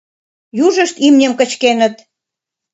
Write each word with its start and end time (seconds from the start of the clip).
Южышт 0.65 0.95
имньым 1.07 1.33
кычкеныт. 1.39 1.95